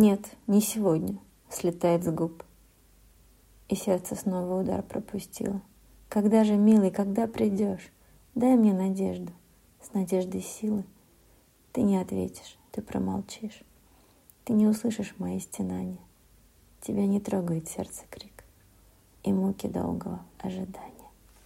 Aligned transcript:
Нет, 0.00 0.30
не 0.46 0.60
сегодня, 0.60 1.18
слетает 1.50 2.04
с 2.04 2.08
губ. 2.08 2.44
И 3.68 3.74
сердце 3.74 4.14
снова 4.14 4.60
удар 4.60 4.80
пропустило. 4.80 5.60
Когда 6.08 6.44
же, 6.44 6.54
милый, 6.56 6.92
когда 6.92 7.26
придешь? 7.26 7.90
Дай 8.36 8.54
мне 8.54 8.72
надежду, 8.72 9.32
с 9.82 9.92
надеждой 9.94 10.40
силы. 10.40 10.84
Ты 11.72 11.82
не 11.82 11.96
ответишь, 11.96 12.60
ты 12.70 12.80
промолчишь. 12.80 13.64
Ты 14.44 14.52
не 14.52 14.68
услышишь 14.68 15.16
мои 15.18 15.40
стенания. 15.40 15.98
Тебя 16.80 17.04
не 17.04 17.18
трогает 17.18 17.68
сердце 17.68 18.04
крик 18.08 18.44
и 19.24 19.32
муки 19.32 19.66
долгого 19.66 20.20
ожидания. 20.38 20.97